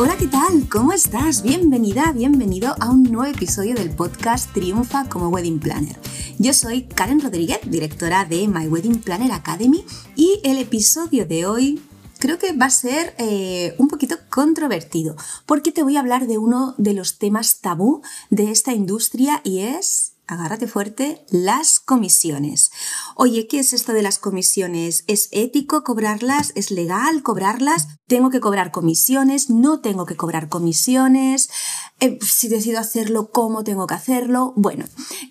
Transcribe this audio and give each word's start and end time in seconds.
Hola, 0.00 0.16
¿qué 0.16 0.28
tal? 0.28 0.68
¿Cómo 0.70 0.92
estás? 0.92 1.42
Bienvenida, 1.42 2.12
bienvenido 2.12 2.72
a 2.78 2.88
un 2.88 3.02
nuevo 3.02 3.24
episodio 3.24 3.74
del 3.74 3.90
podcast 3.90 4.52
Triunfa 4.52 5.08
como 5.08 5.28
Wedding 5.28 5.58
Planner. 5.58 5.98
Yo 6.38 6.52
soy 6.52 6.82
Karen 6.82 7.20
Rodríguez, 7.20 7.58
directora 7.64 8.24
de 8.24 8.46
My 8.46 8.68
Wedding 8.68 9.00
Planner 9.00 9.32
Academy 9.32 9.84
y 10.14 10.40
el 10.44 10.58
episodio 10.58 11.26
de 11.26 11.46
hoy 11.46 11.82
creo 12.20 12.38
que 12.38 12.52
va 12.52 12.66
a 12.66 12.70
ser 12.70 13.12
eh, 13.18 13.74
un 13.78 13.88
poquito 13.88 14.18
controvertido 14.30 15.16
porque 15.46 15.72
te 15.72 15.82
voy 15.82 15.96
a 15.96 16.00
hablar 16.00 16.28
de 16.28 16.38
uno 16.38 16.76
de 16.78 16.94
los 16.94 17.18
temas 17.18 17.60
tabú 17.60 18.00
de 18.30 18.52
esta 18.52 18.72
industria 18.74 19.40
y 19.42 19.62
es 19.62 20.12
agárrate 20.28 20.68
fuerte, 20.68 21.24
las 21.30 21.80
comisiones. 21.80 22.70
Oye, 23.16 23.48
¿qué 23.48 23.60
es 23.60 23.72
esto 23.72 23.92
de 23.92 24.02
las 24.02 24.18
comisiones? 24.18 25.02
¿Es 25.06 25.28
ético 25.32 25.82
cobrarlas? 25.82 26.52
¿Es 26.54 26.70
legal 26.70 27.22
cobrarlas? 27.22 27.88
¿Tengo 28.06 28.30
que 28.30 28.40
cobrar 28.40 28.70
comisiones? 28.70 29.50
¿No 29.50 29.80
tengo 29.80 30.06
que 30.06 30.16
cobrar 30.16 30.48
comisiones? 30.48 31.50
Eh, 31.98 32.18
si 32.22 32.48
decido 32.48 32.78
hacerlo, 32.78 33.30
¿cómo 33.32 33.64
tengo 33.64 33.86
que 33.86 33.94
hacerlo? 33.94 34.52
Bueno, 34.54 34.84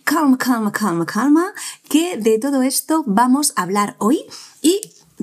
calma, 0.04 0.38
calma, 0.38 0.72
calma, 0.72 1.06
calma, 1.06 1.54
que 1.88 2.18
de 2.18 2.40
todo 2.40 2.64
esto 2.64 3.04
vamos 3.06 3.54
a 3.56 3.62
hablar 3.62 3.96
hoy 4.00 4.26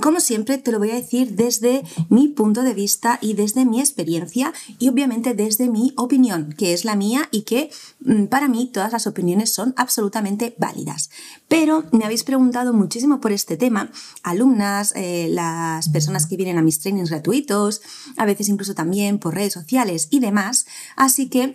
como 0.01 0.19
siempre, 0.19 0.59
te 0.59 0.73
lo 0.73 0.79
voy 0.79 0.91
a 0.91 0.95
decir 0.95 1.37
desde 1.37 1.85
mi 2.09 2.27
punto 2.29 2.63
de 2.63 2.75
vista 2.75 3.19
y 3.21 3.35
desde 3.35 3.65
mi 3.65 3.79
experiencia 3.79 4.53
y 4.81 4.89
obviamente 4.89 5.35
desde 5.35 5.69
mi 5.69 5.93
opinión, 5.97 6.53
que 6.59 6.73
es 6.73 6.85
la 6.85 6.97
mía 6.97 7.29
y 7.31 7.43
que 7.43 7.71
mm, 8.01 8.25
para 8.25 8.49
mí 8.49 8.71
todas 8.73 8.93
las 8.93 9.07
opiniones 9.07 9.55
son 9.55 9.73
absolutamente 9.77 10.57
válidas. 10.59 11.11
Pero 11.47 11.85
me 11.93 12.05
habéis 12.05 12.25
preguntado 12.25 12.73
muchísimo 12.73 13.21
por 13.21 13.31
este 13.31 13.57
tema, 13.57 13.91
alumnas, 14.25 14.93
eh, 14.97 15.29
las 15.31 15.89
personas 15.89 16.27
que 16.27 16.37
vienen 16.37 16.59
a 16.59 16.63
mis 16.63 16.81
trainings 16.81 17.11
gratuitos, 17.11 17.81
a 18.17 18.25
veces 18.25 18.49
incluso 18.49 18.75
también 18.75 19.19
por 19.19 19.35
redes 19.35 19.53
sociales 19.53 20.09
y 20.11 20.19
demás. 20.19 20.67
Así 20.97 21.29
que 21.29 21.55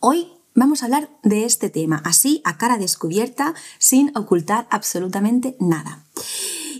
hoy 0.00 0.28
vamos 0.54 0.82
a 0.82 0.86
hablar 0.86 1.08
de 1.22 1.44
este 1.44 1.70
tema, 1.70 2.02
así 2.04 2.42
a 2.44 2.58
cara 2.58 2.76
descubierta, 2.76 3.54
sin 3.78 4.16
ocultar 4.16 4.66
absolutamente 4.70 5.56
nada. 5.58 6.05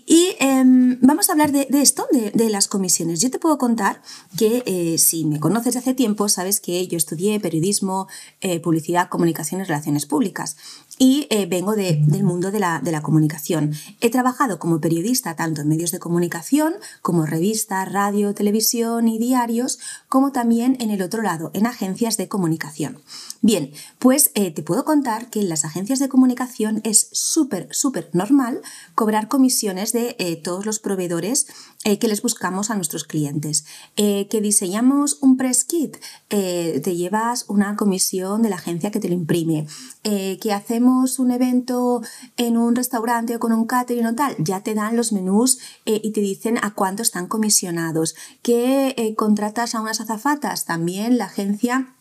Y 0.09 0.37
em, 0.39 0.99
vamos 1.01 1.29
a 1.29 1.33
hablar 1.33 1.51
de, 1.51 1.67
esto, 1.83 2.07
de, 2.13 2.49
las 2.49 2.69
comisiones. 2.69 3.21
Yo 3.21 3.29
te 3.29 3.41
puedo 3.41 3.59
contar 3.59 4.01
que 4.39 4.63
eh, 4.65 4.99
si 4.99 5.25
me 5.25 5.41
conoces 5.41 5.75
de 5.75 5.81
hace 5.81 5.95
tiempo, 5.95 6.29
sabes 6.29 6.61
que 6.61 6.87
yo 6.87 6.97
estudié 6.97 7.41
periodismo, 7.41 8.07
eh, 8.41 8.61
publicidad, 8.61 9.09
comunicaciones, 9.09 9.67
relaciones 9.67 10.07
públicas 10.07 10.57
y 10.99 11.27
eh, 11.31 11.47
vengo 11.47 11.75
del 11.75 12.25
mundo 12.25 12.51
de 12.51 12.61
la, 12.61 12.81
de 12.83 12.93
la, 12.93 13.03
comunicación. 13.03 13.73
He 14.01 14.11
trabajado 14.11 14.59
como 14.59 14.81
periodista 14.81 15.37
tanto 15.37 15.61
en 15.61 15.69
medios 15.69 15.93
de 15.93 15.99
comunicación 15.99 16.75
como 17.03 17.27
revistas, 17.27 17.93
radio, 17.93 18.35
televisión 18.35 19.09
y 19.09 19.19
diarios, 19.19 19.79
como 20.09 20.33
también 20.33 20.77
en 20.81 20.91
el 20.91 21.03
otro 21.03 21.23
lado, 21.23 21.51
en 21.55 21.67
agencias 21.67 22.17
de 22.17 22.29
comunicación. 22.29 22.99
Bien, 23.43 23.71
pues 23.99 24.33
te 24.33 24.63
puedo 24.63 24.85
contar 24.85 25.31
que 25.31 25.41
en 25.41 25.49
las 25.49 25.65
agencias 25.65 25.99
de 25.99 26.09
comunicación 26.09 26.81
es 26.85 27.09
súper, 27.13 27.69
súper 27.71 28.11
normal 28.13 28.61
cobrar 28.95 29.29
comisiones 29.29 29.93
de 29.93 30.17
eh, 30.19 30.37
todos 30.37 30.67
los 30.67 30.79
proveedores 30.79 31.47
eh, 31.85 31.99
que 31.99 32.09
les 32.09 32.23
buscamos 32.23 32.71
a 32.71 32.77
nuestros 32.77 33.05
clientes. 33.05 33.65
Eh, 33.97 34.27
que 34.29 34.41
diseñamos 34.41 35.19
un 35.21 35.37
press 35.37 35.65
kit, 35.65 35.97
te 36.29 36.97
llevas 36.97 37.45
una 37.49 37.77
comisión 37.77 38.43
de 38.43 38.51
la 38.51 38.57
agencia 38.57 38.91
que 38.91 39.01
te 39.01 39.09
lo 39.09 39.15
imprime. 39.15 39.67
que 40.03 40.53
hacemos 40.53 40.86
un 41.19 41.31
evento 41.31 42.03
en 42.37 42.57
un 42.57 42.75
restaurante 42.77 43.37
o 43.37 43.41
con 43.41 43.53
un 43.53 43.67
catering 43.67 44.07
o 44.07 44.15
tal, 44.15 44.37
ya 44.39 44.61
te 44.61 44.75
dan 44.75 44.97
los 44.97 45.13
menús 45.13 45.59
y 45.85 46.11
te 46.13 46.21
dicen 46.21 46.59
a 46.63 46.75
cuánto 46.75 47.03
están 47.03 47.27
comisionados. 47.27 48.15
Que 48.43 49.15
contratas 49.17 49.75
a 49.75 49.81
unas 49.81 50.01
azafatas, 50.01 50.65
también 50.65 51.19
la 51.19 51.27
agencia 51.27 51.97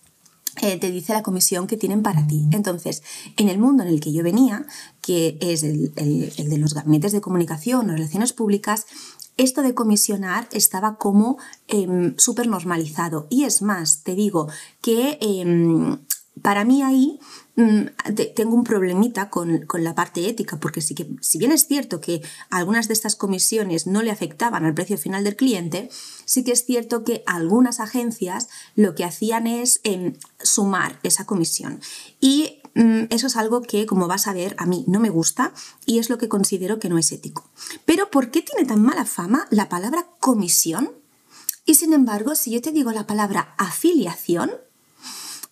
te 0.56 0.92
dice 0.92 1.14
la 1.14 1.24
comisión 1.24 1.68
que 1.68 1.78
tienen 1.78 2.02
para 2.02 2.26
ti. 2.28 2.48
Entonces, 2.52 3.04
en 3.38 3.50
el 3.50 3.60
mundo 3.60 3.84
en 3.84 3.90
el 3.90 4.00
que 4.00 4.14
yo 4.14 4.24
venía, 4.24 4.66
que 5.02 5.38
es 5.42 5.64
el, 5.64 5.94
de 5.94 6.58
los 6.58 6.74
gabinetes 6.74 7.12
de 7.12 7.22
comunicación 7.22 7.90
o 7.90 7.94
relaciones 7.94 8.34
públicas, 8.34 8.86
esto 9.38 9.62
de 9.62 9.74
comisionar 9.74 10.48
estaba 10.52 10.98
como 10.98 11.38
em, 11.68 12.16
súper 12.18 12.48
normalizado. 12.48 13.28
Y 13.30 13.44
es 13.44 13.62
más, 13.62 14.04
te 14.04 14.16
digo 14.16 14.48
que 14.82 15.18
em, 15.22 16.00
para 16.42 16.64
mí 16.64 16.82
ahí 16.82 17.20
Mm, 17.20 17.45
tengo 18.36 18.54
un 18.54 18.66
problemita 18.66 19.30
con, 19.30 19.66
la 19.80 19.96
parte 19.96 20.28
ética, 20.28 20.60
porque 20.60 20.82
sí 20.82 20.94
que, 20.94 21.08
si 21.22 21.38
bien 21.38 21.54
es 21.54 21.68
cierto 21.68 22.02
que 22.02 22.22
algunas 22.50 22.88
de 22.88 22.94
estas 22.94 23.16
comisiones 23.16 23.88
no 23.88 24.02
le 24.02 24.12
afectaban 24.12 24.66
al 24.66 24.74
precio 24.74 24.98
final 24.98 25.24
del 25.24 25.38
cliente, 25.38 25.90
sí 26.26 26.44
que 26.44 26.52
es 26.52 26.66
cierto 26.66 27.04
que 27.04 27.24
algunas 27.26 27.80
agencias 27.80 28.50
lo 28.76 28.94
que 28.94 29.06
hacían 29.06 29.48
es 29.48 29.80
em, 29.84 30.16
sumar 30.44 31.00
esa 31.04 31.26
comisión. 31.26 31.80
Y 32.20 32.60
mm, 32.74 33.04
eso 33.10 33.28
es 33.28 33.38
algo 33.38 33.62
que, 33.62 33.86
como 33.86 34.08
vas 34.08 34.28
a 34.28 34.34
ver, 34.34 34.56
a 34.60 34.66
mí 34.66 34.84
no 34.88 35.00
me 35.00 35.10
gusta 35.10 35.54
y 35.86 36.00
es 36.00 36.10
lo 36.10 36.18
que 36.18 36.28
considero 36.28 36.80
que 36.80 36.90
no 36.90 36.98
es 36.98 37.12
ético. 37.14 37.50
Pero 37.86 38.12
¿por 38.12 38.32
qué 38.32 38.42
tiene 38.42 38.68
tan 38.68 38.82
mala 38.82 39.06
fama 39.06 39.48
la 39.50 39.70
palabra 39.70 40.08
comisión? 40.20 40.92
Y 41.66 41.76
sin 41.76 41.94
embargo, 41.94 42.36
si 42.36 42.52
yo 42.52 42.62
te 42.62 42.72
digo 42.72 42.92
la 42.92 43.08
palabra 43.08 43.56
afiliación, 43.58 44.52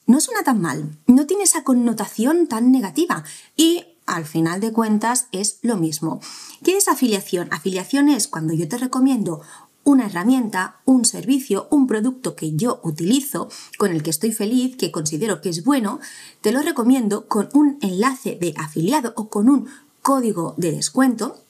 no 0.06 0.20
suena 0.20 0.44
tan 0.44 0.62
mal, 0.62 0.98
no 1.08 1.26
tiene 1.26 1.44
esa 1.44 1.64
connotación 1.64 2.48
tan 2.48 2.72
negativa 2.72 3.24
y 3.56 3.86
al 4.06 4.26
final 4.26 4.60
de 4.60 4.74
cuentas 4.74 5.28
es 5.32 5.60
lo 5.62 5.78
mismo. 5.78 6.20
¿Qué 6.64 6.78
es 6.78 6.88
afiliación? 6.88 7.48
Afiliación 7.52 8.10
es 8.10 8.28
cuando 8.28 8.54
yo 8.54 8.68
te 8.68 8.78
recomiendo 8.78 9.42
una 9.86 10.06
herramienta, 10.06 10.82
un 10.86 11.06
servicio, 11.06 11.68
un 11.70 11.88
producto 11.88 12.36
que 12.36 12.56
yo 12.56 12.80
utilizo, 12.84 13.50
con 13.78 13.92
el 13.92 14.02
que 14.02 14.12
estoy 14.12 14.32
feliz, 14.32 14.78
que 14.78 14.92
considero 14.92 15.42
que 15.42 15.50
es 15.50 15.64
bueno, 15.64 16.00
te 16.42 16.52
lo 16.52 16.62
recomiendo 16.62 17.28
con 17.28 17.50
un 17.54 17.78
enlace 17.82 18.38
de 18.40 18.54
afiliado 18.58 19.14
o 19.18 19.30
con 19.30 19.50
un 19.50 19.68
código 20.02 20.54
de 20.58 20.72
descuento 20.72 21.43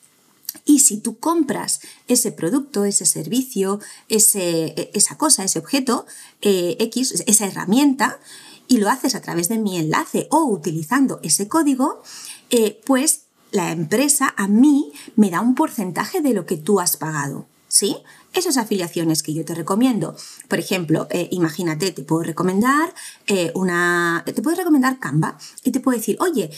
y 0.65 0.79
si 0.79 0.97
tú 0.97 1.17
compras 1.19 1.81
ese 2.07 2.31
producto, 2.31 2.85
ese 2.85 3.05
servicio, 3.05 3.79
ese, 4.09 4.91
esa 4.93 5.17
cosa, 5.17 5.43
ese 5.43 5.59
objeto 5.59 6.05
eh, 6.41 6.77
X, 6.79 7.23
esa 7.27 7.45
herramienta, 7.45 8.19
y 8.67 8.77
lo 8.77 8.89
haces 8.89 9.15
a 9.15 9.21
través 9.21 9.49
de 9.49 9.57
mi 9.57 9.77
enlace 9.77 10.27
o 10.31 10.45
utilizando 10.45 11.19
ese 11.21 11.47
código, 11.47 12.01
eh, 12.49 12.81
pues 12.85 13.23
la 13.51 13.71
empresa 13.71 14.33
a 14.37 14.47
mí 14.47 14.93
me 15.15 15.29
da 15.29 15.41
un 15.41 15.53
porcentaje 15.53 16.21
de 16.21 16.33
lo 16.33 16.45
que 16.45 16.57
tú 16.57 16.79
has 16.79 16.97
pagado. 16.97 17.45
¿Sí? 17.67 17.97
Esas 18.33 18.57
afiliaciones 18.57 19.23
que 19.23 19.33
yo 19.33 19.45
te 19.45 19.55
recomiendo. 19.55 20.15
Por 20.47 20.59
ejemplo, 20.59 21.07
eh, 21.11 21.27
imagínate, 21.31 21.91
te 21.91 22.03
puedo 22.03 22.23
recomendar 22.23 22.93
eh, 23.27 23.51
una. 23.55 24.23
Te 24.25 24.41
puedo 24.41 24.57
recomendar 24.57 24.99
Canva 24.99 25.37
y 25.63 25.71
te 25.71 25.79
puedo 25.79 25.97
decir, 25.97 26.17
oye, 26.19 26.49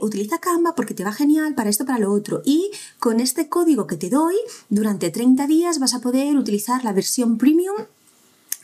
utiliza 0.00 0.38
Canva 0.38 0.74
porque 0.74 0.94
te 0.94 1.04
va 1.04 1.12
genial 1.12 1.54
para 1.54 1.70
esto, 1.70 1.86
para 1.86 1.98
lo 1.98 2.12
otro. 2.12 2.42
Y 2.44 2.70
con 2.98 3.20
este 3.20 3.48
código 3.48 3.86
que 3.86 3.96
te 3.96 4.10
doy, 4.10 4.34
durante 4.68 5.10
30 5.10 5.46
días 5.46 5.78
vas 5.78 5.94
a 5.94 6.00
poder 6.00 6.36
utilizar 6.36 6.84
la 6.84 6.92
versión 6.92 7.38
premium 7.38 7.76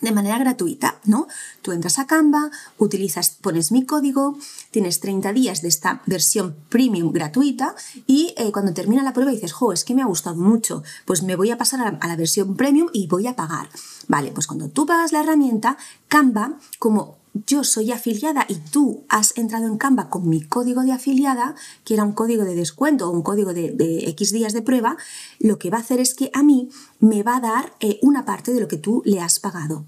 de 0.00 0.12
manera 0.12 0.38
gratuita, 0.38 1.00
¿no? 1.04 1.26
Tú 1.62 1.72
entras 1.72 1.98
a 1.98 2.06
Canva, 2.06 2.50
utilizas, 2.78 3.30
pones 3.40 3.72
mi 3.72 3.84
código, 3.86 4.38
tienes 4.70 5.00
30 5.00 5.32
días 5.32 5.62
de 5.62 5.68
esta 5.68 6.02
versión 6.06 6.54
premium 6.68 7.12
gratuita 7.12 7.74
y 8.06 8.34
eh, 8.36 8.52
cuando 8.52 8.74
termina 8.74 9.02
la 9.02 9.12
prueba 9.12 9.30
dices, 9.30 9.52
jo, 9.52 9.72
es 9.72 9.84
que 9.84 9.94
me 9.94 10.02
ha 10.02 10.06
gustado 10.06 10.36
mucho, 10.36 10.82
pues 11.06 11.22
me 11.22 11.36
voy 11.36 11.50
a 11.50 11.58
pasar 11.58 11.98
a 12.00 12.06
la, 12.06 12.16
versión 12.16 12.56
premium 12.56 12.88
y 12.92 13.06
voy 13.06 13.26
a 13.26 13.36
pagar. 13.36 13.68
Vale, 14.08 14.32
pues 14.32 14.46
cuando 14.46 14.68
tú 14.68 14.86
pagas 14.86 15.12
la 15.12 15.20
herramienta, 15.20 15.76
Canva, 16.08 16.58
como 16.78 17.18
yo 17.46 17.64
soy 17.64 17.92
afiliada 17.92 18.46
y 18.48 18.54
tú 18.54 19.04
has 19.08 19.36
entrado 19.36 19.66
en 19.66 19.76
Canva 19.76 20.08
con 20.08 20.28
mi 20.28 20.42
código 20.42 20.82
de 20.82 20.92
afiliada, 20.92 21.54
que 21.84 21.94
era 21.94 22.04
un 22.04 22.12
código 22.12 22.44
de 22.44 22.54
descuento 22.54 23.08
o 23.08 23.12
un 23.12 23.22
código 23.22 23.52
de, 23.52 23.74
X 24.10 24.32
días 24.32 24.52
de 24.52 24.62
prueba, 24.62 24.96
lo 25.38 25.58
que 25.58 25.70
va 25.70 25.78
a 25.78 25.80
hacer 25.80 26.00
es 26.00 26.14
que 26.14 26.30
a 26.32 26.42
mí 26.42 26.70
me 27.00 27.22
va 27.22 27.36
a 27.36 27.40
dar 27.40 27.74
eh, 27.80 27.98
una 28.02 28.24
parte 28.24 28.52
de 28.52 28.60
lo 28.60 28.68
que 28.68 28.78
tú 28.78 29.02
le 29.04 29.20
has 29.20 29.38
pagado. 29.38 29.84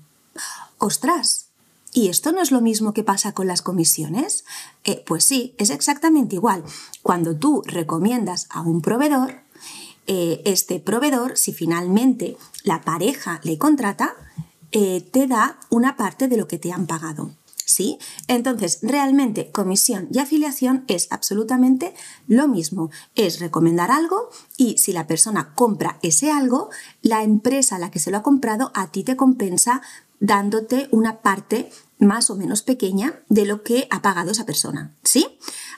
¡Ostras! 0.79 1.47
¿Y 1.93 2.09
esto 2.09 2.33
no 2.33 2.43
es 2.43 2.51
lo 2.51 2.61
mismo 2.61 2.93
que 2.93 3.03
pasa 3.03 3.33
con 3.33 3.47
las 3.47 3.63
comisiones? 3.63 4.45
Eh, 4.85 5.03
pues 5.07 5.25
sí, 5.25 5.55
es 5.59 5.71
exactamente 5.71 6.37
igual. 6.37 6.63
Cuando 7.03 7.37
tú 7.37 7.63
recomiendas 7.67 8.47
a 8.51 8.61
un 8.61 8.83
proveedor, 8.83 9.41
eh, 10.07 10.43
este 10.45 10.81
proveedor, 10.81 11.37
si 11.37 11.53
finalmente 11.53 12.37
la 12.63 12.83
pareja 12.83 13.41
le 13.43 13.59
contrata, 13.59 14.15
te 14.71 15.27
da 15.27 15.59
una 15.71 15.97
parte 15.97 16.29
de 16.29 16.37
lo 16.37 16.47
que 16.47 16.59
te 16.59 16.73
han 16.73 16.87
pagado. 16.87 17.31
¿sí? 17.69 17.99
Entonces, 18.29 18.79
realmente 18.83 19.51
comisión 19.51 20.09
y 20.11 20.19
afiliación 20.19 20.85
es 20.89 21.07
absolutamente 21.11 21.95
lo 22.27 22.49
mismo. 22.49 22.91
Es 23.15 23.41
recomendar 23.41 23.91
algo 23.91 24.31
y 24.57 24.79
si 24.79 24.93
la 24.93 25.07
persona 25.07 25.53
compra 25.55 25.99
ese 26.03 26.31
algo, 26.33 26.71
la 27.03 27.23
empresa 27.23 27.77
a 27.77 27.79
la 27.79 27.91
que 27.91 27.99
se 27.99 28.11
lo 28.11 28.17
ha 28.17 28.23
comprado 28.23 28.73
a 28.75 28.91
ti 28.91 29.05
te 29.05 29.17
compensa 29.17 29.83
dándote 30.21 30.89
una 30.91 31.19
parte 31.19 31.71
más 31.99 32.31
o 32.31 32.37
menos 32.37 32.63
pequeña 32.63 33.21
de 33.29 33.45
lo 33.45 33.63
que 33.63 33.89
ha 33.91 34.03
pagado 34.03 34.31
esa 34.31 34.47
persona, 34.47 34.97
¿sí? 35.03 35.27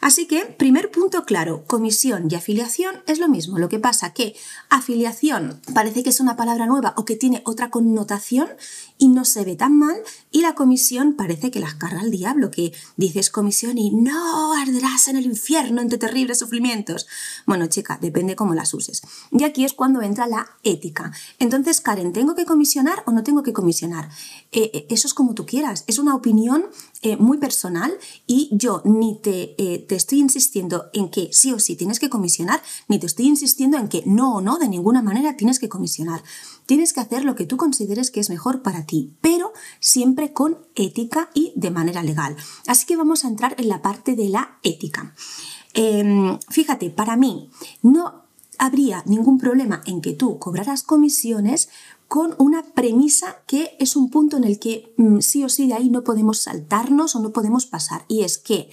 Así 0.01 0.27
que, 0.27 0.47
primer 0.47 0.91
punto 0.91 1.25
claro, 1.25 1.65
comisión 1.67 2.29
y 2.31 2.35
afiliación 2.35 3.03
es 3.07 3.19
lo 3.19 3.29
mismo. 3.29 3.59
Lo 3.59 3.69
que 3.69 3.79
pasa 3.79 4.13
que 4.15 4.35
afiliación 4.71 5.61
parece 5.75 6.03
que 6.03 6.11
es 6.11 6.21
una 6.21 6.37
palabra 6.37 6.67
nueva 6.67 6.95
o 6.97 7.05
que 7.05 7.17
tiene 7.17 7.43
otra 7.45 7.71
connotación 7.71 8.49
y 8.97 9.09
no 9.09 9.25
se 9.25 9.45
ve 9.45 9.57
tan 9.57 9.77
mal 9.77 9.97
y 10.31 10.41
la 10.41 10.55
comisión 10.55 11.15
parece 11.15 11.51
que 11.51 11.61
las 11.61 11.75
carga 11.75 12.01
el 12.03 12.11
diablo, 12.11 12.51
que 12.51 12.73
dices 12.97 13.31
comisión 13.31 13.77
y 13.79 13.91
no 13.91 14.55
arderás 14.55 15.09
en 15.09 15.17
el 15.17 15.27
infierno 15.27 15.83
entre 15.83 15.99
terribles 15.99 16.39
sufrimientos. 16.39 17.07
Bueno, 17.47 17.67
chica, 17.67 17.99
depende 18.01 18.37
cómo 18.37 18.55
las 18.55 18.73
uses. 18.73 19.03
Y 19.31 19.45
aquí 19.45 19.65
es 19.65 19.75
cuando 19.75 20.03
entra 20.03 20.27
la 20.27 20.47
ética. 20.63 21.13
Entonces, 21.39 21.81
Karen, 21.81 22.13
¿tengo 22.13 22.35
que 22.35 22.47
comisionar 22.47 23.03
o 23.07 23.13
no 23.13 23.23
tengo 23.23 23.43
que 23.43 23.53
comisionar? 23.53 24.09
Eh, 24.53 24.71
eh, 24.73 24.87
eso 24.89 25.07
es 25.07 25.15
como 25.15 25.35
tú 25.35 25.47
quieras. 25.47 25.85
Es 25.87 25.99
una 25.99 26.10
opinión 26.15 26.65
eh, 27.03 27.17
muy 27.17 27.39
personal 27.39 27.93
y 28.27 28.49
yo 28.53 28.83
ni 28.85 29.19
te, 29.19 29.55
eh, 29.59 29.79
te 29.79 29.97
estoy 29.97 30.19
insistiendo 30.19 30.91
en 30.93 31.11
que 31.11 31.31
sí 31.33 31.53
o 31.53 31.59
sí 31.59 31.77
tienes 31.77 31.99
que 31.99 32.11
comisionar, 32.11 32.63
ni 32.89 32.99
te 32.99 33.07
estoy 33.07 33.27
insistiendo 33.27 33.79
en 33.79 33.89
que 33.89 34.03
no 34.07 34.37
o 34.37 34.41
no, 34.41 34.59
de 34.59 34.69
ninguna 34.69 35.03
manera 35.03 35.37
tienes 35.37 35.59
que 35.59 35.69
comisionar. 35.69 36.23
Tienes 36.67 36.93
que 36.93 37.01
hacer 37.01 37.25
lo 37.25 37.35
que 37.35 37.47
tú 37.47 37.57
consideres 37.57 38.11
que 38.11 38.21
es 38.21 38.31
mejor 38.31 38.63
para 38.63 38.87
ti, 38.87 39.13
pero 39.21 39.53
siempre 39.81 40.33
con 40.33 40.59
ética 40.77 41.31
y 41.35 41.53
de 41.57 41.71
manera 41.71 42.03
legal. 42.03 42.37
Así 42.67 42.87
que 42.87 42.97
vamos 42.97 43.25
a 43.25 43.29
entrar 43.29 43.55
en 43.59 43.69
la 43.69 43.83
parte 43.83 44.15
de 44.15 44.29
la 44.29 44.59
ética. 44.63 45.15
Em, 45.73 46.39
fíjate, 46.49 46.91
para 46.91 47.17
mí 47.17 47.51
no 47.83 48.20
habría 48.61 49.03
ningún 49.07 49.39
problema 49.39 49.81
en 49.87 50.03
que 50.03 50.13
tú 50.13 50.39
cobraras 50.39 50.83
comisiones 50.83 51.71
con 52.09 52.35
una 52.39 52.63
premisa 52.63 53.39
que 53.47 53.75
es 53.79 53.97
un 53.97 54.11
punto 54.11 54.37
en 54.37 54.45
el 54.45 54.59
que 54.59 54.93
mm, 54.99 55.21
sí 55.21 55.43
o 55.45 55.49
sí 55.49 55.67
de 55.67 55.75
ahí 55.75 55.89
no 55.89 56.05
podemos 56.05 56.43
saltarnos 56.43 57.17
o 57.17 57.21
no 57.21 57.33
podemos 57.33 57.65
pasar. 57.65 58.05
Y 58.07 58.23
es 58.23 58.37
que 58.37 58.69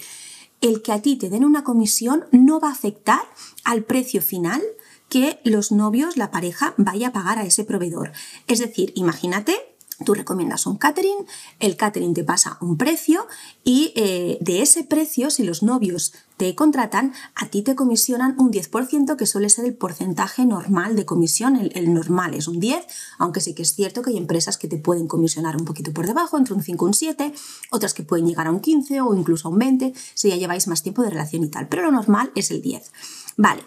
el 0.60 0.82
que 0.82 0.92
a 0.92 1.00
ti 1.00 1.16
te 1.16 1.30
den 1.30 1.44
una 1.44 1.64
comisión 1.64 2.26
no 2.32 2.60
va 2.60 2.68
a 2.68 2.72
afectar 2.72 3.22
al 3.64 3.84
precio 3.84 4.20
final 4.20 4.60
que 5.08 5.40
los 5.42 5.72
novios, 5.72 6.18
la 6.18 6.30
pareja, 6.30 6.74
vaya 6.76 7.08
a 7.08 7.12
pagar 7.12 7.38
a 7.38 7.44
ese 7.44 7.64
proveedor. 7.64 8.12
Es 8.46 8.58
decir, 8.58 8.92
imagínate 8.94 9.77
Tú 10.04 10.14
recomiendas 10.14 10.66
un 10.66 10.76
catering, 10.76 11.26
el 11.58 11.76
catering 11.76 12.14
te 12.14 12.22
pasa 12.22 12.56
un 12.60 12.76
precio 12.76 13.26
y 13.64 13.92
eh, 13.96 14.38
de 14.40 14.62
ese 14.62 14.84
precio, 14.84 15.28
si 15.28 15.42
los 15.42 15.64
novios 15.64 16.12
te 16.36 16.54
contratan, 16.54 17.12
a 17.34 17.48
ti 17.48 17.62
te 17.62 17.74
comisionan 17.74 18.36
un 18.38 18.52
10%, 18.52 19.16
que 19.16 19.26
suele 19.26 19.50
ser 19.50 19.64
el 19.64 19.74
porcentaje 19.74 20.46
normal 20.46 20.94
de 20.94 21.04
comisión. 21.04 21.56
El, 21.74 21.92
normal 21.92 22.34
es 22.34 22.46
un 22.46 22.60
10, 22.60 22.86
aunque 23.18 23.40
sí 23.40 23.54
que 23.54 23.62
es 23.62 23.74
cierto 23.74 24.02
que 24.02 24.10
hay 24.10 24.18
empresas 24.18 24.56
que 24.56 24.68
te 24.68 24.76
pueden 24.76 25.08
comisionar 25.08 25.56
un 25.56 25.64
poquito 25.64 25.92
por 25.92 26.06
debajo, 26.06 26.38
entre 26.38 26.54
un 26.54 26.62
5 26.62 26.84
y 26.84 26.88
un 26.88 26.94
7, 26.94 27.34
otras 27.72 27.92
que 27.92 28.04
pueden 28.04 28.28
llegar 28.28 28.46
a 28.46 28.52
un 28.52 28.60
15 28.60 29.00
o 29.00 29.14
incluso 29.16 29.48
a 29.48 29.50
un 29.50 29.58
20, 29.58 29.92
si 30.14 30.28
ya 30.28 30.36
lleváis 30.36 30.68
más 30.68 30.84
tiempo 30.84 31.02
de 31.02 31.10
relación 31.10 31.42
y 31.42 31.48
tal. 31.48 31.66
Pero 31.66 31.82
lo 31.82 31.90
normal 31.90 32.30
es 32.36 32.52
el 32.52 32.62
10. 32.62 32.92
Vale. 33.36 33.64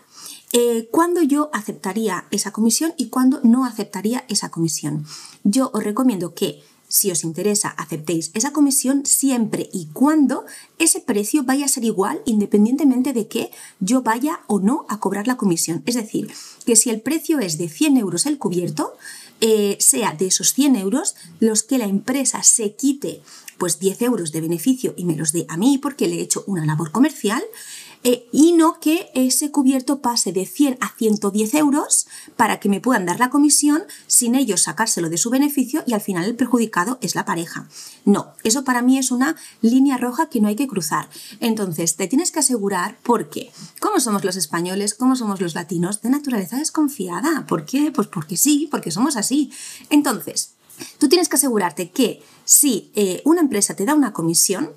Eh, 0.54 0.90
¿Cuándo 0.92 1.22
yo 1.22 1.50
aceptaría 1.54 2.26
esa 2.32 2.52
comisión 2.52 2.94
y 2.98 3.08
cuándo 3.08 3.40
no 3.44 3.66
aceptaría 3.66 4.26
esa 4.28 4.50
comisión? 4.50 5.06
Yo 5.44 5.72
os 5.74 5.84
recomiendo 5.84 6.34
que 6.34 6.62
si 6.92 7.10
os 7.10 7.24
interesa, 7.24 7.70
aceptéis 7.70 8.32
esa 8.34 8.52
comisión 8.52 9.06
siempre 9.06 9.70
y 9.72 9.86
cuando 9.94 10.44
ese 10.78 11.00
precio 11.00 11.44
vaya 11.44 11.64
a 11.64 11.70
ser 11.70 11.86
igual 11.86 12.22
independientemente 12.26 13.14
de 13.14 13.30
que 13.30 13.50
yo 13.80 14.02
vaya 14.02 14.42
o 14.48 14.60
no 14.60 14.86
a 14.90 15.00
cobrar 15.00 15.26
la 15.26 15.38
comisión. 15.38 15.84
Es 15.86 15.96
decir, 15.96 16.30
que 16.66 16.76
si 16.76 16.90
el 16.90 17.00
precio 17.00 17.40
es 17.40 17.58
de 17.58 17.70
100 17.70 17.96
euros 17.96 18.26
el 18.26 18.38
cubierto, 18.38 18.94
eh, 19.40 19.78
sea 19.80 20.12
de 20.14 20.28
esos 20.28 20.54
100 20.54 20.76
euros 20.76 21.16
los 21.40 21.64
que 21.64 21.78
la 21.78 21.86
empresa 21.86 22.44
se 22.44 22.76
quite 22.76 23.22
pues 23.58 23.80
10 23.80 24.02
euros 24.02 24.32
de 24.32 24.42
beneficio 24.42 24.94
y 24.98 25.06
me 25.06 25.16
los 25.16 25.32
dé 25.32 25.46
a 25.48 25.56
mí 25.56 25.78
porque 25.78 26.08
le 26.08 26.18
he 26.18 26.22
hecho 26.22 26.44
una 26.46 26.66
labor 26.66 26.92
comercial 26.92 27.42
eh, 28.04 28.28
y 28.32 28.54
no 28.54 28.80
que 28.80 29.12
ese 29.14 29.52
cubierto 29.52 30.02
pase 30.02 30.32
de 30.32 30.46
100 30.46 30.78
a 30.82 30.96
110 30.98 31.54
euros 31.56 32.08
para 32.36 32.60
que 32.60 32.70
me 32.70 32.82
puedan 32.82 33.06
dar 33.06 33.20
la 33.20 33.30
comisión 33.30 33.84
sin 34.08 34.34
ellos 34.34 34.64
sacárselo 34.64 35.10
de 35.10 35.18
su 35.18 35.30
beneficio 35.30 35.84
y 35.86 35.94
al 35.94 36.02
final 36.02 36.26
el 36.26 36.36
perjudicado 36.36 36.98
es 37.02 37.14
la 37.14 37.26
pareja. 37.26 37.68
No, 38.06 38.34
eso 38.44 38.64
para 38.64 38.82
mí 38.82 38.98
es 38.98 39.12
una 39.12 39.36
línea 39.62 39.98
roja 39.98 40.30
que 40.30 40.42
no 40.42 40.48
hay 40.48 40.56
que 40.56 40.68
cruzar. 40.68 41.10
Entonces, 41.40 41.96
te 41.96 42.08
tienes 42.08 42.32
que 42.32 42.40
asegurar 42.40 42.98
porque, 43.04 43.52
¿cómo 43.80 44.00
somos 44.00 44.24
los 44.24 44.36
españoles? 44.36 44.96
¿Cómo 44.96 45.16
somos 45.16 45.40
los 45.40 45.54
latinos? 45.54 46.02
De 46.02 46.10
naturaleza 46.10 46.58
desconfiada. 46.58 47.46
¿Por 47.48 47.66
qué? 47.66 47.92
Pues 47.92 48.08
porque 48.08 48.38
sí, 48.38 48.68
porque 48.72 48.92
somos 48.92 49.16
así. 49.16 49.52
Entonces, 49.90 50.54
tú 50.98 51.08
tienes 51.08 51.30
que 51.30 51.36
asegurarte 51.36 51.92
que 51.92 52.24
si 52.46 52.92
eh, 52.96 53.22
una 53.26 53.42
empresa 53.42 53.76
te 53.76 53.86
da 53.86 53.94
una 53.94 54.14
comisión, 54.14 54.72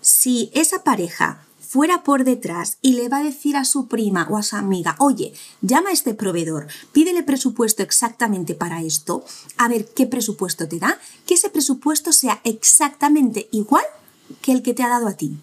si 0.00 0.50
esa 0.54 0.82
pareja 0.82 1.44
fuera 1.68 2.02
por 2.02 2.24
detrás 2.24 2.78
y 2.80 2.94
le 2.94 3.10
va 3.10 3.18
a 3.18 3.22
decir 3.22 3.54
a 3.56 3.66
su 3.66 3.88
prima 3.88 4.26
o 4.30 4.38
a 4.38 4.42
su 4.42 4.56
amiga, 4.56 4.96
oye, 4.98 5.34
llama 5.60 5.90
a 5.90 5.92
este 5.92 6.14
proveedor, 6.14 6.66
pídele 6.92 7.22
presupuesto 7.22 7.82
exactamente 7.82 8.54
para 8.54 8.82
esto, 8.82 9.22
a 9.58 9.68
ver 9.68 9.86
qué 9.94 10.06
presupuesto 10.06 10.66
te 10.66 10.78
da, 10.78 10.98
que 11.26 11.34
ese 11.34 11.50
presupuesto 11.50 12.12
sea 12.12 12.40
exactamente 12.44 13.48
igual 13.52 13.84
que 14.40 14.52
el 14.52 14.62
que 14.62 14.72
te 14.72 14.82
ha 14.82 14.88
dado 14.88 15.08
a 15.08 15.12
ti. 15.12 15.36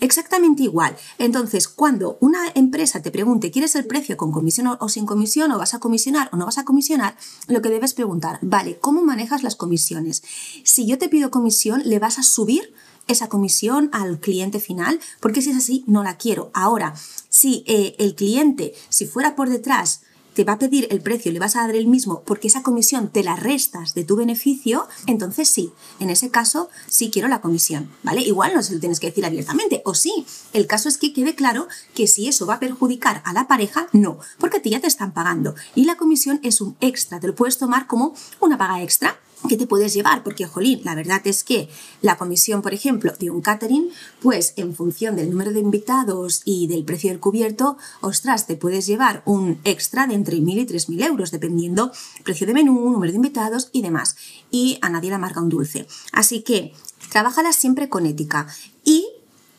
Exactamente 0.00 0.62
igual. 0.62 0.94
Entonces, 1.18 1.68
cuando 1.68 2.18
una 2.20 2.40
empresa 2.54 3.00
te 3.00 3.10
pregunte, 3.10 3.50
¿quieres 3.50 3.74
el 3.74 3.86
precio 3.86 4.18
con 4.18 4.30
comisión 4.30 4.76
o 4.78 4.88
sin 4.90 5.06
comisión? 5.06 5.50
¿O 5.52 5.58
vas 5.58 5.72
a 5.72 5.80
comisionar 5.80 6.28
o 6.32 6.36
no 6.36 6.44
vas 6.44 6.58
a 6.58 6.66
comisionar? 6.66 7.16
Lo 7.48 7.62
que 7.62 7.70
debes 7.70 7.94
preguntar, 7.94 8.38
vale, 8.42 8.78
¿cómo 8.78 9.02
manejas 9.02 9.42
las 9.42 9.56
comisiones? 9.56 10.22
Si 10.64 10.86
yo 10.86 10.98
te 10.98 11.08
pido 11.08 11.30
comisión, 11.30 11.82
¿le 11.86 11.98
vas 11.98 12.18
a 12.18 12.22
subir 12.22 12.74
esa 13.08 13.28
comisión 13.28 13.90
al 13.92 14.20
cliente 14.20 14.60
final, 14.60 15.00
porque 15.20 15.42
si 15.42 15.50
es 15.50 15.56
así, 15.56 15.84
no 15.86 16.02
la 16.02 16.16
quiero. 16.16 16.50
Ahora, 16.54 16.94
si 17.28 17.64
eh, 17.66 17.96
el 17.98 18.14
cliente, 18.14 18.74
si 18.88 19.06
fuera 19.06 19.36
por 19.36 19.48
detrás, 19.48 20.02
te 20.34 20.44
va 20.44 20.54
a 20.54 20.58
pedir 20.58 20.86
el 20.90 21.00
precio 21.00 21.32
le 21.32 21.38
vas 21.38 21.56
a 21.56 21.66
dar 21.66 21.76
el 21.76 21.86
mismo 21.86 22.22
porque 22.24 22.48
esa 22.48 22.62
comisión 22.62 23.10
te 23.10 23.22
la 23.22 23.36
restas 23.36 23.94
de 23.94 24.04
tu 24.04 24.16
beneficio, 24.16 24.86
entonces 25.06 25.48
sí, 25.48 25.72
en 26.00 26.10
ese 26.10 26.30
caso 26.30 26.70
sí 26.88 27.10
quiero 27.10 27.28
la 27.28 27.40
comisión, 27.40 27.90
¿vale? 28.02 28.22
Igual 28.22 28.54
no 28.54 28.62
se 28.62 28.74
lo 28.74 28.80
tienes 28.80 29.00
que 29.00 29.08
decir 29.08 29.26
abiertamente, 29.26 29.82
o 29.84 29.94
sí, 29.94 30.26
el 30.52 30.66
caso 30.66 30.88
es 30.88 30.98
que 30.98 31.12
quede 31.12 31.34
claro 31.34 31.68
que 31.94 32.06
si 32.06 32.28
eso 32.28 32.46
va 32.46 32.54
a 32.54 32.60
perjudicar 32.60 33.22
a 33.24 33.32
la 33.32 33.46
pareja, 33.46 33.88
no, 33.92 34.18
porque 34.38 34.58
a 34.58 34.62
ti 34.62 34.70
ya 34.70 34.80
te 34.80 34.86
están 34.86 35.12
pagando 35.12 35.54
y 35.74 35.84
la 35.84 35.96
comisión 35.96 36.40
es 36.42 36.60
un 36.60 36.76
extra, 36.80 37.20
te 37.20 37.26
lo 37.26 37.34
puedes 37.34 37.58
tomar 37.58 37.86
como 37.86 38.14
una 38.40 38.58
paga 38.58 38.82
extra 38.82 39.18
¿Qué 39.48 39.56
te 39.56 39.66
puedes 39.66 39.92
llevar? 39.92 40.22
Porque, 40.22 40.46
jolín, 40.46 40.82
la 40.84 40.94
verdad 40.94 41.20
es 41.24 41.42
que 41.42 41.68
la 42.00 42.16
comisión, 42.16 42.62
por 42.62 42.74
ejemplo, 42.74 43.12
de 43.18 43.30
un 43.30 43.40
catering, 43.40 43.90
pues 44.20 44.54
en 44.56 44.74
función 44.74 45.16
del 45.16 45.30
número 45.30 45.52
de 45.52 45.58
invitados 45.58 46.42
y 46.44 46.68
del 46.68 46.84
precio 46.84 47.10
del 47.10 47.18
cubierto, 47.18 47.76
ostras, 48.00 48.46
te 48.46 48.56
puedes 48.56 48.86
llevar 48.86 49.22
un 49.26 49.58
extra 49.64 50.06
de 50.06 50.14
entre 50.14 50.36
1.000 50.36 50.60
y 50.60 50.66
3.000 50.66 51.06
euros, 51.06 51.30
dependiendo 51.32 51.90
precio 52.22 52.46
de 52.46 52.54
menú, 52.54 52.90
número 52.90 53.10
de 53.10 53.16
invitados 53.16 53.68
y 53.72 53.82
demás. 53.82 54.14
Y 54.52 54.78
a 54.80 54.88
nadie 54.88 55.10
le 55.10 55.16
amarga 55.16 55.42
un 55.42 55.48
dulce. 55.48 55.88
Así 56.12 56.42
que, 56.42 56.72
trabájala 57.10 57.52
siempre 57.52 57.88
con 57.88 58.06
ética. 58.06 58.46
Y 58.84 59.06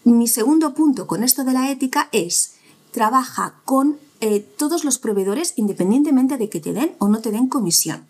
mi 0.06 0.30
segundo 0.30 0.74
punto 0.74 1.08
con 1.08 1.24
esto 1.24 1.44
de 1.44 1.54
la 1.54 1.72
ética 1.72 2.08
es, 2.14 2.54
trabaja 2.92 3.56
con 3.66 3.98
eh, 4.22 4.40
todos 4.40 4.86
los 4.86 4.98
proveedores 4.98 5.54
independientemente 5.58 6.38
de 6.38 6.48
que 6.48 6.62
te 6.62 6.72
den 6.72 6.96
o 7.00 7.10
no 7.10 7.20
te 7.20 7.32
den 7.32 7.48
comisión. 7.48 8.06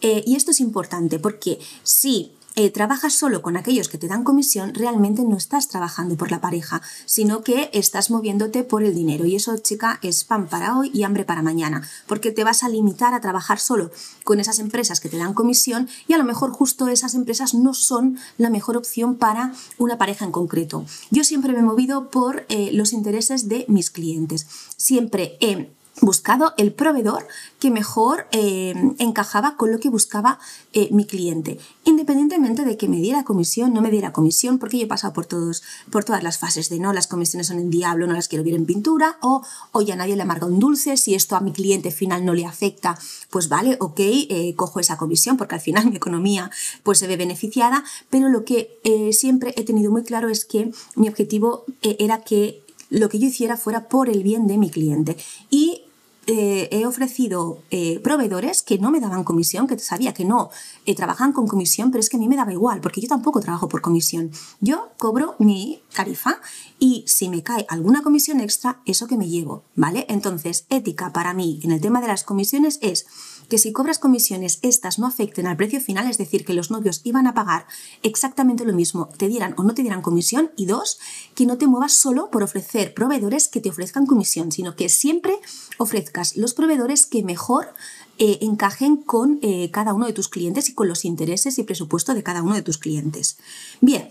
Eh, 0.00 0.22
y 0.26 0.36
esto 0.36 0.50
es 0.50 0.60
importante 0.60 1.18
porque 1.18 1.58
si 1.82 2.32
eh, 2.58 2.70
trabajas 2.70 3.12
solo 3.12 3.42
con 3.42 3.58
aquellos 3.58 3.90
que 3.90 3.98
te 3.98 4.08
dan 4.08 4.24
comisión, 4.24 4.72
realmente 4.72 5.22
no 5.24 5.36
estás 5.36 5.68
trabajando 5.68 6.16
por 6.16 6.30
la 6.30 6.40
pareja, 6.40 6.80
sino 7.04 7.44
que 7.44 7.68
estás 7.74 8.10
moviéndote 8.10 8.64
por 8.64 8.82
el 8.82 8.94
dinero. 8.94 9.26
Y 9.26 9.36
eso, 9.36 9.58
chica, 9.58 9.98
es 10.00 10.24
pan 10.24 10.48
para 10.48 10.78
hoy 10.78 10.90
y 10.94 11.02
hambre 11.02 11.26
para 11.26 11.42
mañana, 11.42 11.86
porque 12.06 12.32
te 12.32 12.44
vas 12.44 12.62
a 12.62 12.70
limitar 12.70 13.12
a 13.12 13.20
trabajar 13.20 13.60
solo 13.60 13.90
con 14.24 14.40
esas 14.40 14.58
empresas 14.58 15.00
que 15.00 15.10
te 15.10 15.18
dan 15.18 15.34
comisión 15.34 15.86
y 16.08 16.14
a 16.14 16.18
lo 16.18 16.24
mejor 16.24 16.50
justo 16.50 16.88
esas 16.88 17.14
empresas 17.14 17.52
no 17.52 17.74
son 17.74 18.16
la 18.38 18.48
mejor 18.48 18.78
opción 18.78 19.16
para 19.16 19.52
una 19.76 19.98
pareja 19.98 20.24
en 20.24 20.32
concreto. 20.32 20.86
Yo 21.10 21.24
siempre 21.24 21.52
me 21.52 21.58
he 21.58 21.62
movido 21.62 22.08
por 22.08 22.46
eh, 22.48 22.70
los 22.72 22.94
intereses 22.94 23.50
de 23.50 23.66
mis 23.68 23.90
clientes. 23.90 24.46
Siempre 24.78 25.36
he 25.42 25.75
buscado 26.00 26.54
el 26.58 26.72
proveedor 26.72 27.26
que 27.58 27.70
mejor 27.70 28.26
eh, 28.32 28.74
encajaba 28.98 29.56
con 29.56 29.72
lo 29.72 29.80
que 29.80 29.88
buscaba 29.88 30.38
eh, 30.72 30.88
mi 30.92 31.06
cliente, 31.06 31.58
independientemente 31.84 32.64
de 32.64 32.76
que 32.76 32.88
me 32.88 32.98
diera 32.98 33.24
comisión, 33.24 33.72
no 33.72 33.80
me 33.80 33.90
diera 33.90 34.12
comisión, 34.12 34.58
porque 34.58 34.78
yo 34.78 34.84
he 34.84 34.88
pasado 34.88 35.12
por, 35.14 35.26
todos, 35.26 35.62
por 35.90 36.04
todas 36.04 36.22
las 36.22 36.38
fases 36.38 36.68
de 36.68 36.78
no, 36.78 36.92
las 36.92 37.06
comisiones 37.06 37.46
son 37.46 37.58
en 37.58 37.70
diablo, 37.70 38.06
no 38.06 38.12
las 38.12 38.28
quiero 38.28 38.44
ver 38.44 38.54
en 38.54 38.66
pintura, 38.66 39.18
o, 39.22 39.42
o 39.72 39.82
ya 39.82 39.96
nadie 39.96 40.16
le 40.16 40.22
amarga 40.22 40.46
un 40.46 40.58
dulce, 40.58 40.96
si 40.96 41.14
esto 41.14 41.34
a 41.34 41.40
mi 41.40 41.52
cliente 41.52 41.90
final 41.90 42.24
no 42.24 42.34
le 42.34 42.44
afecta, 42.44 42.98
pues 43.30 43.48
vale, 43.48 43.76
ok, 43.80 43.98
eh, 43.98 44.54
cojo 44.56 44.80
esa 44.80 44.98
comisión, 44.98 45.36
porque 45.36 45.54
al 45.54 45.60
final 45.60 45.86
mi 45.90 45.96
economía 45.96 46.50
pues 46.82 46.98
se 46.98 47.06
ve 47.06 47.16
beneficiada, 47.16 47.84
pero 48.10 48.28
lo 48.28 48.44
que 48.44 48.78
siempre 49.12 49.54
he 49.56 49.64
tenido 49.64 49.90
muy 49.90 50.02
claro 50.02 50.28
es 50.28 50.44
que 50.44 50.70
mi 50.94 51.08
objetivo 51.08 51.64
era 51.82 52.20
que 52.22 52.62
lo 52.90 53.08
que 53.08 53.18
yo 53.18 53.26
hiciera 53.26 53.56
fuera 53.56 53.88
por 53.88 54.08
el 54.08 54.22
bien 54.22 54.46
de 54.46 54.58
mi 54.58 54.70
cliente. 54.70 55.16
Y 55.50 55.85
eh, 56.26 56.68
he 56.72 56.86
ofrecido 56.86 57.62
eh, 57.70 58.00
proveedores 58.00 58.62
que 58.62 58.78
no 58.78 58.90
me 58.90 59.00
daban 59.00 59.22
comisión, 59.22 59.66
que 59.66 59.78
sabía 59.78 60.12
que 60.12 60.24
no 60.24 60.50
eh, 60.84 60.94
trabajan 60.94 61.32
con 61.32 61.46
comisión, 61.46 61.90
pero 61.90 62.00
es 62.00 62.08
que 62.08 62.16
a 62.16 62.20
mí 62.20 62.28
me 62.28 62.36
daba 62.36 62.52
igual, 62.52 62.80
porque 62.80 63.00
yo 63.00 63.08
tampoco 63.08 63.40
trabajo 63.40 63.68
por 63.68 63.80
comisión. 63.80 64.30
Yo 64.60 64.88
cobro 64.98 65.36
mi 65.38 65.82
tarifa 65.94 66.40
y 66.78 67.04
si 67.06 67.28
me 67.28 67.42
cae 67.42 67.64
alguna 67.68 68.02
comisión 68.02 68.40
extra, 68.40 68.80
eso 68.86 69.06
que 69.06 69.16
me 69.16 69.28
llevo, 69.28 69.64
¿vale? 69.76 70.04
Entonces, 70.08 70.66
ética 70.68 71.12
para 71.12 71.32
mí 71.32 71.60
en 71.62 71.70
el 71.70 71.80
tema 71.80 72.00
de 72.00 72.08
las 72.08 72.24
comisiones 72.24 72.78
es 72.82 73.06
que 73.48 73.58
si 73.58 73.72
cobras 73.72 73.98
comisiones, 73.98 74.58
estas 74.62 74.98
no 74.98 75.06
afecten 75.06 75.46
al 75.46 75.56
precio 75.56 75.80
final, 75.80 76.08
es 76.08 76.18
decir, 76.18 76.44
que 76.44 76.54
los 76.54 76.70
novios 76.70 77.00
iban 77.04 77.26
a 77.26 77.34
pagar 77.34 77.66
exactamente 78.02 78.64
lo 78.64 78.72
mismo, 78.72 79.08
te 79.16 79.28
dieran 79.28 79.54
o 79.56 79.62
no 79.62 79.74
te 79.74 79.82
dieran 79.82 80.02
comisión, 80.02 80.50
y 80.56 80.66
dos, 80.66 80.98
que 81.34 81.46
no 81.46 81.58
te 81.58 81.66
muevas 81.66 81.92
solo 81.92 82.30
por 82.30 82.42
ofrecer 82.42 82.94
proveedores 82.94 83.48
que 83.48 83.60
te 83.60 83.70
ofrezcan 83.70 84.06
comisión, 84.06 84.52
sino 84.52 84.76
que 84.76 84.88
siempre 84.88 85.38
ofrezcas 85.78 86.36
los 86.36 86.54
proveedores 86.54 87.06
que 87.06 87.22
mejor 87.22 87.74
eh, 88.18 88.38
encajen 88.40 88.96
con 88.96 89.38
eh, 89.42 89.70
cada 89.70 89.92
uno 89.92 90.06
de 90.06 90.12
tus 90.12 90.28
clientes 90.28 90.68
y 90.68 90.74
con 90.74 90.88
los 90.88 91.04
intereses 91.04 91.58
y 91.58 91.64
presupuesto 91.64 92.14
de 92.14 92.22
cada 92.22 92.42
uno 92.42 92.54
de 92.54 92.62
tus 92.62 92.78
clientes. 92.78 93.36
Bien, 93.80 94.08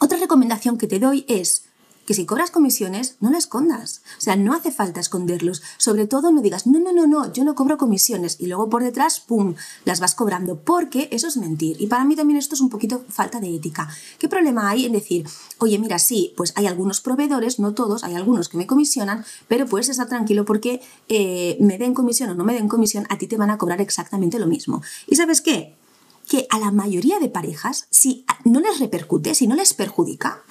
otra 0.00 0.18
recomendación 0.18 0.78
que 0.78 0.86
te 0.86 1.00
doy 1.00 1.24
es 1.28 1.63
que 2.06 2.14
si 2.14 2.26
cobras 2.26 2.50
comisiones, 2.50 3.16
no 3.20 3.30
la 3.30 3.38
escondas. 3.38 4.02
O 4.18 4.20
sea, 4.20 4.36
no 4.36 4.54
hace 4.54 4.70
falta 4.70 5.00
esconderlos. 5.00 5.62
Sobre 5.78 6.06
todo 6.06 6.30
no 6.32 6.42
digas, 6.42 6.66
no, 6.66 6.78
no, 6.78 6.92
no, 6.92 7.06
no, 7.06 7.32
yo 7.32 7.44
no 7.44 7.54
cobro 7.54 7.78
comisiones 7.78 8.36
y 8.40 8.46
luego 8.46 8.68
por 8.68 8.82
detrás, 8.82 9.20
¡pum!, 9.20 9.54
las 9.84 10.00
vas 10.00 10.14
cobrando, 10.14 10.60
porque 10.60 11.08
eso 11.10 11.28
es 11.28 11.36
mentir. 11.36 11.80
Y 11.80 11.86
para 11.86 12.04
mí 12.04 12.16
también 12.16 12.38
esto 12.38 12.54
es 12.54 12.60
un 12.60 12.68
poquito 12.68 13.04
falta 13.08 13.40
de 13.40 13.54
ética. 13.54 13.88
¿Qué 14.18 14.28
problema 14.28 14.68
hay 14.68 14.86
en 14.86 14.92
decir, 14.92 15.26
oye, 15.58 15.78
mira, 15.78 15.98
sí, 15.98 16.34
pues 16.36 16.52
hay 16.56 16.66
algunos 16.66 17.00
proveedores, 17.00 17.58
no 17.58 17.74
todos, 17.74 18.04
hay 18.04 18.14
algunos 18.14 18.48
que 18.48 18.58
me 18.58 18.66
comisionan, 18.66 19.24
pero 19.48 19.66
puedes 19.66 19.88
estar 19.88 20.08
tranquilo 20.08 20.44
porque 20.44 20.82
eh, 21.08 21.56
me 21.60 21.78
den 21.78 21.94
comisión 21.94 22.30
o 22.30 22.34
no 22.34 22.44
me 22.44 22.54
den 22.54 22.68
comisión, 22.68 23.06
a 23.08 23.18
ti 23.18 23.26
te 23.26 23.36
van 23.36 23.50
a 23.50 23.58
cobrar 23.58 23.80
exactamente 23.80 24.38
lo 24.38 24.46
mismo. 24.46 24.82
¿Y 25.06 25.16
sabes 25.16 25.40
qué? 25.40 25.74
Que 26.28 26.46
a 26.50 26.58
la 26.58 26.70
mayoría 26.70 27.18
de 27.18 27.28
parejas, 27.28 27.86
si 27.90 28.24
no 28.44 28.60
les 28.60 28.78
repercute, 28.78 29.34
si 29.34 29.46
no 29.46 29.54
les 29.54 29.74
perjudica, 29.74 30.42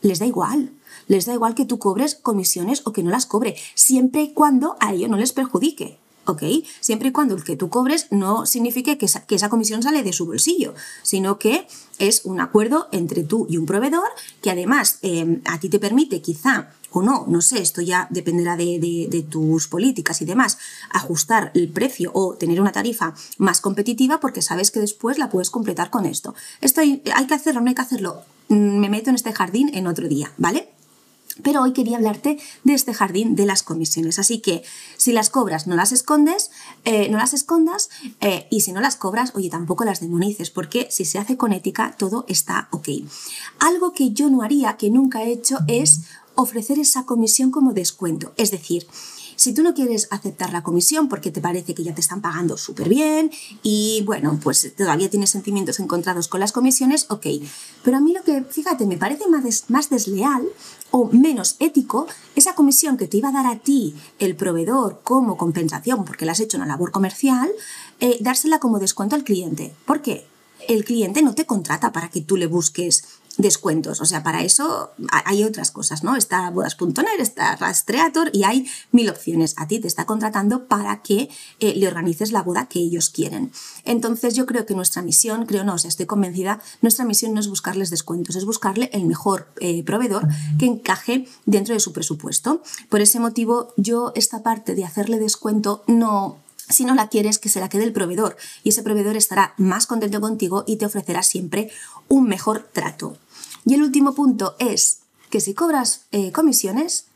les 0.00 0.18
da 0.18 0.26
igual 0.26 0.72
les 1.08 1.26
da 1.26 1.34
igual 1.34 1.54
que 1.54 1.64
tú 1.64 1.78
cobres 1.78 2.14
comisiones 2.14 2.82
o 2.84 2.92
que 2.92 3.02
no 3.02 3.10
las 3.10 3.26
cobre, 3.26 3.56
siempre 3.74 4.22
y 4.22 4.32
cuando 4.32 4.76
a 4.80 4.92
ello 4.92 5.08
no 5.08 5.16
les 5.16 5.32
perjudique. 5.32 5.98
¿ok? 6.26 6.42
Siempre 6.80 7.08
y 7.08 7.12
cuando 7.12 7.34
el 7.34 7.44
que 7.44 7.56
tú 7.56 7.68
cobres 7.68 8.06
no 8.10 8.46
signifique 8.46 8.98
que 8.98 9.06
esa, 9.06 9.48
comisión 9.48 9.82
sale 9.82 10.02
de 10.02 10.12
su 10.12 10.26
bolsillo, 10.26 10.74
sino 11.02 11.38
que 11.38 11.66
es 11.98 12.24
un 12.24 12.40
acuerdo 12.40 12.88
entre 12.92 13.24
tú 13.24 13.46
y 13.48 13.56
un 13.56 13.66
proveedor 13.66 14.08
que 14.40 14.50
además 14.50 14.98
em, 15.02 15.40
a 15.44 15.58
ti 15.60 15.68
te 15.68 15.78
permite 15.78 16.20
quizá 16.20 16.70
o 16.94 17.02
no, 17.02 17.24
no 17.26 17.40
sé, 17.40 17.60
esto 17.60 17.80
ya 17.80 18.06
dependerá 18.10 18.56
de, 18.56 19.26
tus 19.30 19.66
políticas 19.66 20.20
y 20.20 20.26
demás, 20.26 20.58
ajustar 20.90 21.50
el 21.54 21.68
precio 21.68 22.10
o 22.14 22.34
tener 22.34 22.60
una 22.60 22.72
tarifa 22.72 23.14
más 23.38 23.62
competitiva 23.62 24.20
porque 24.20 24.42
sabes 24.42 24.70
que 24.70 24.80
después 24.80 25.16
la 25.16 25.30
puedes 25.30 25.48
completar 25.48 25.88
con 25.88 26.04
esto. 26.04 26.34
Esto 26.60 26.82
hay, 26.82 27.02
hay 27.14 27.26
que 27.26 27.34
hacerlo, 27.34 27.62
no 27.62 27.68
hay 27.68 27.74
que 27.74 27.82
hacerlo. 27.82 28.22
Mm, 28.48 28.78
me 28.78 28.90
meto 28.90 29.08
en 29.08 29.16
este 29.16 29.32
jardín 29.32 29.70
en 29.72 29.86
otro 29.86 30.06
día, 30.06 30.32
¿vale? 30.36 30.68
Pero 31.42 31.62
hoy 31.62 31.72
quería 31.72 31.96
hablarte 31.96 32.38
de 32.64 32.74
este 32.74 32.92
jardín 32.92 33.34
de 33.36 33.46
las 33.46 33.62
comisiones. 33.62 34.18
Así 34.18 34.40
que 34.40 34.62
si 34.96 35.12
las 35.12 35.30
cobras, 35.30 35.66
no 35.66 35.76
las 35.76 35.92
escondes, 35.92 36.50
eh, 36.84 37.08
no 37.08 37.18
las 37.18 37.32
escondas, 37.32 37.88
eh, 38.20 38.46
y 38.50 38.60
si 38.60 38.72
no 38.72 38.80
las 38.80 38.96
cobras, 38.96 39.32
oye, 39.34 39.48
tampoco 39.48 39.84
las 39.84 40.00
demonices, 40.00 40.50
porque 40.50 40.88
si 40.90 41.04
se 41.04 41.18
hace 41.18 41.36
con 41.36 41.52
ética, 41.52 41.94
todo 41.98 42.24
está 42.28 42.68
ok. 42.70 42.88
Algo 43.58 43.92
que 43.92 44.10
yo 44.10 44.28
no 44.28 44.42
haría, 44.42 44.76
que 44.76 44.90
nunca 44.90 45.22
he 45.22 45.32
hecho, 45.32 45.58
es 45.68 46.02
ofrecer 46.34 46.78
esa 46.78 47.04
comisión 47.04 47.50
como 47.50 47.72
descuento. 47.72 48.32
Es 48.36 48.50
decir, 48.50 48.86
si 49.42 49.52
tú 49.52 49.64
no 49.64 49.74
quieres 49.74 50.06
aceptar 50.12 50.52
la 50.52 50.62
comisión 50.62 51.08
porque 51.08 51.32
te 51.32 51.40
parece 51.40 51.74
que 51.74 51.82
ya 51.82 51.92
te 51.92 52.00
están 52.00 52.20
pagando 52.20 52.56
súper 52.56 52.88
bien 52.88 53.32
y 53.64 54.04
bueno, 54.06 54.38
pues 54.40 54.72
todavía 54.76 55.10
tienes 55.10 55.30
sentimientos 55.30 55.80
encontrados 55.80 56.28
con 56.28 56.38
las 56.38 56.52
comisiones, 56.52 57.06
ok. 57.08 57.26
Pero 57.82 57.96
a 57.96 58.00
mí 58.00 58.12
lo 58.12 58.22
que, 58.22 58.44
fíjate, 58.44 58.86
me 58.86 58.98
parece 58.98 59.28
más, 59.28 59.64
más 59.68 59.90
desleal 59.90 60.46
o 60.92 61.08
menos 61.10 61.56
ético 61.58 62.06
esa 62.36 62.54
comisión 62.54 62.96
que 62.96 63.08
te 63.08 63.16
iba 63.16 63.30
a 63.30 63.32
dar 63.32 63.46
a 63.46 63.58
ti 63.58 63.96
el 64.20 64.36
proveedor 64.36 65.00
como 65.02 65.36
compensación 65.36 66.04
porque 66.04 66.24
le 66.24 66.30
has 66.30 66.38
hecho 66.38 66.56
una 66.56 66.66
labor 66.66 66.92
comercial, 66.92 67.50
eh, 67.98 68.18
dársela 68.20 68.60
como 68.60 68.78
descuento 68.78 69.16
al 69.16 69.24
cliente. 69.24 69.74
¿Por 69.86 70.02
qué? 70.02 70.24
El 70.68 70.84
cliente 70.84 71.20
no 71.22 71.34
te 71.34 71.46
contrata 71.46 71.90
para 71.90 72.10
que 72.10 72.20
tú 72.20 72.36
le 72.36 72.46
busques 72.46 73.02
descuentos. 73.38 74.00
O 74.00 74.04
sea, 74.04 74.22
para 74.22 74.42
eso 74.42 74.90
hay 75.24 75.44
otras 75.44 75.70
cosas, 75.70 76.04
¿no? 76.04 76.16
Está 76.16 76.50
bodas.net, 76.50 77.18
está 77.18 77.56
Rastreator 77.56 78.30
y 78.32 78.44
hay 78.44 78.68
mil 78.90 79.08
opciones. 79.08 79.54
A 79.56 79.66
ti 79.66 79.80
te 79.80 79.88
está 79.88 80.06
contratando 80.06 80.66
para 80.66 81.02
que 81.02 81.28
eh, 81.60 81.74
le 81.74 81.86
organices 81.86 82.32
la 82.32 82.42
boda 82.42 82.66
que 82.66 82.80
ellos 82.80 83.10
quieren. 83.10 83.52
Entonces 83.84 84.34
yo 84.34 84.46
creo 84.46 84.66
que 84.66 84.74
nuestra 84.74 85.02
misión, 85.02 85.46
creo 85.46 85.64
no, 85.64 85.74
o 85.74 85.78
sea, 85.78 85.88
estoy 85.88 86.06
convencida, 86.06 86.60
nuestra 86.80 87.04
misión 87.04 87.34
no 87.34 87.40
es 87.40 87.48
buscarles 87.48 87.90
descuentos, 87.90 88.36
es 88.36 88.44
buscarle 88.44 88.90
el 88.92 89.06
mejor 89.06 89.48
eh, 89.60 89.82
proveedor 89.84 90.28
que 90.58 90.66
encaje 90.66 91.26
dentro 91.46 91.74
de 91.74 91.80
su 91.80 91.92
presupuesto. 91.92 92.62
Por 92.88 93.00
ese 93.00 93.20
motivo 93.20 93.72
yo 93.76 94.12
esta 94.14 94.42
parte 94.42 94.74
de 94.74 94.84
hacerle 94.84 95.18
descuento 95.18 95.82
no 95.86 96.38
si 96.72 96.84
no 96.84 96.94
la 96.94 97.08
quieres, 97.08 97.38
que 97.38 97.48
se 97.48 97.60
la 97.60 97.68
quede 97.68 97.84
el 97.84 97.92
proveedor 97.92 98.36
y 98.64 98.70
ese 98.70 98.82
proveedor 98.82 99.16
estará 99.16 99.54
más 99.56 99.86
contento 99.86 100.20
contigo 100.20 100.64
y 100.66 100.76
te 100.76 100.86
ofrecerá 100.86 101.22
siempre 101.22 101.70
un 102.08 102.28
mejor 102.28 102.68
trato. 102.72 103.16
Y 103.64 103.74
el 103.74 103.82
último 103.82 104.14
punto 104.14 104.56
es 104.58 105.00
que 105.30 105.40
si 105.40 105.54
cobras 105.54 106.06
eh, 106.12 106.32
comisiones, 106.32 107.06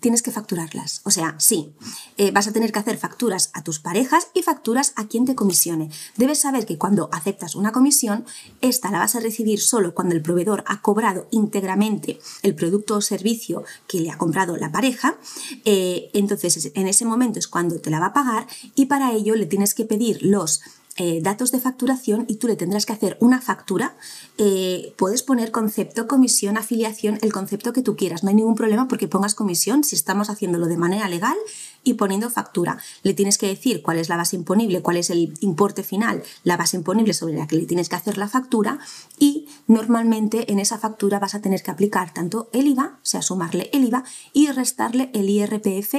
tienes 0.00 0.22
que 0.22 0.30
facturarlas. 0.30 1.02
O 1.04 1.10
sea, 1.10 1.36
sí, 1.38 1.72
eh, 2.16 2.30
vas 2.30 2.48
a 2.48 2.52
tener 2.52 2.72
que 2.72 2.78
hacer 2.78 2.96
facturas 2.96 3.50
a 3.52 3.62
tus 3.62 3.78
parejas 3.78 4.28
y 4.34 4.42
facturas 4.42 4.92
a 4.96 5.06
quien 5.06 5.26
te 5.26 5.34
comisione. 5.34 5.90
Debes 6.16 6.40
saber 6.40 6.66
que 6.66 6.78
cuando 6.78 7.08
aceptas 7.12 7.54
una 7.54 7.72
comisión, 7.72 8.24
esta 8.60 8.90
la 8.90 8.98
vas 8.98 9.14
a 9.14 9.20
recibir 9.20 9.60
solo 9.60 9.94
cuando 9.94 10.14
el 10.14 10.22
proveedor 10.22 10.64
ha 10.66 10.80
cobrado 10.80 11.28
íntegramente 11.30 12.18
el 12.42 12.54
producto 12.54 12.96
o 12.96 13.00
servicio 13.00 13.64
que 13.86 14.00
le 14.00 14.10
ha 14.10 14.18
comprado 14.18 14.56
la 14.56 14.72
pareja. 14.72 15.18
Eh, 15.64 16.10
entonces, 16.14 16.72
en 16.74 16.86
ese 16.88 17.04
momento 17.04 17.38
es 17.38 17.48
cuando 17.48 17.80
te 17.80 17.90
la 17.90 18.00
va 18.00 18.06
a 18.06 18.12
pagar 18.12 18.46
y 18.74 18.86
para 18.86 19.12
ello 19.12 19.34
le 19.36 19.46
tienes 19.46 19.74
que 19.74 19.84
pedir 19.84 20.22
los 20.22 20.60
eh, 21.02 21.20
datos 21.22 21.50
de 21.50 21.60
facturación 21.60 22.26
y 22.28 22.36
tú 22.36 22.46
le 22.46 22.56
tendrás 22.56 22.84
que 22.84 22.92
hacer 22.92 23.16
una 23.20 23.40
factura. 23.40 23.96
Eh, 24.36 24.92
puedes 24.98 25.22
poner 25.22 25.50
concepto, 25.50 26.06
comisión, 26.06 26.58
afiliación, 26.58 27.18
el 27.22 27.32
concepto 27.32 27.72
que 27.72 27.80
tú 27.80 27.96
quieras. 27.96 28.22
No 28.22 28.28
hay 28.28 28.34
ningún 28.34 28.54
problema 28.54 28.86
porque 28.86 29.08
pongas 29.08 29.34
comisión 29.34 29.82
si 29.82 29.96
estamos 29.96 30.28
haciéndolo 30.28 30.66
de 30.66 30.76
manera 30.76 31.08
legal 31.08 31.38
y 31.84 31.94
poniendo 31.94 32.28
factura. 32.28 32.76
Le 33.02 33.14
tienes 33.14 33.38
que 33.38 33.46
decir 33.46 33.80
cuál 33.80 33.96
es 33.96 34.10
la 34.10 34.18
base 34.18 34.36
imponible, 34.36 34.82
cuál 34.82 34.98
es 34.98 35.08
el 35.08 35.32
importe 35.40 35.82
final, 35.82 36.22
la 36.44 36.58
base 36.58 36.76
imponible 36.76 37.14
sobre 37.14 37.32
la 37.32 37.46
que 37.46 37.56
le 37.56 37.64
tienes 37.64 37.88
que 37.88 37.96
hacer 37.96 38.18
la 38.18 38.28
factura 38.28 38.78
y 39.18 39.48
normalmente 39.68 40.52
en 40.52 40.58
esa 40.58 40.76
factura 40.76 41.18
vas 41.18 41.34
a 41.34 41.40
tener 41.40 41.62
que 41.62 41.70
aplicar 41.70 42.12
tanto 42.12 42.50
el 42.52 42.66
IVA, 42.66 42.98
o 43.02 43.06
sea, 43.06 43.22
sumarle 43.22 43.70
el 43.72 43.84
IVA 43.84 44.04
y 44.34 44.48
restarle 44.48 45.10
el 45.14 45.30
IRPF 45.30 45.94